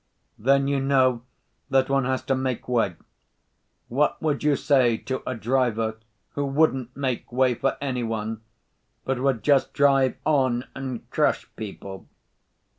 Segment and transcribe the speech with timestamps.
[0.39, 1.21] "Then you know
[1.69, 2.95] that one has to make way.
[3.87, 5.97] What would you say to a driver
[6.31, 8.41] who wouldn't make way for any one,
[9.05, 12.07] but would just drive on and crush people?